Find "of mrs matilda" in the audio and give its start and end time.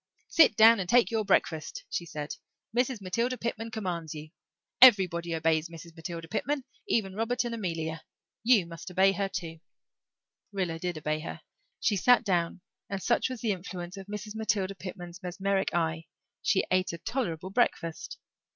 13.95-14.73